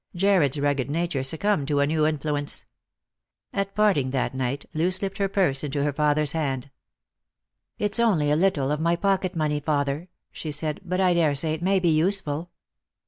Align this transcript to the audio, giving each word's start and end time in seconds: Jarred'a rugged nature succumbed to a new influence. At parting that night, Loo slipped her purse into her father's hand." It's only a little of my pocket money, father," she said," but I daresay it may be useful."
Jarred'a 0.15 0.59
rugged 0.63 0.89
nature 0.89 1.21
succumbed 1.21 1.67
to 1.67 1.79
a 1.79 1.85
new 1.85 2.07
influence. 2.07 2.65
At 3.53 3.75
parting 3.75 4.09
that 4.09 4.33
night, 4.33 4.65
Loo 4.73 4.89
slipped 4.89 5.19
her 5.19 5.29
purse 5.29 5.63
into 5.63 5.83
her 5.83 5.93
father's 5.93 6.31
hand." 6.31 6.71
It's 7.77 7.99
only 7.99 8.31
a 8.31 8.35
little 8.35 8.71
of 8.71 8.79
my 8.79 8.95
pocket 8.95 9.35
money, 9.35 9.59
father," 9.59 10.09
she 10.31 10.51
said," 10.51 10.81
but 10.83 10.99
I 10.99 11.13
daresay 11.13 11.53
it 11.53 11.61
may 11.61 11.79
be 11.79 11.89
useful." 11.89 12.49